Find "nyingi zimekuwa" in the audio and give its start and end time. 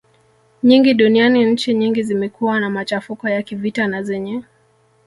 1.73-2.59